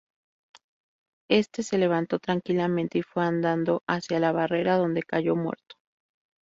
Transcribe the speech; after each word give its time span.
Éste 1.29 1.61
se 1.61 1.77
levantó 1.77 2.17
tranquilamente 2.17 2.97
y 2.97 3.03
fue 3.03 3.23
andando 3.23 3.83
hacia 3.87 4.19
la 4.19 4.31
barrera, 4.31 4.77
donde 4.77 5.03
cayó 5.03 5.35
muerto. 5.35 5.75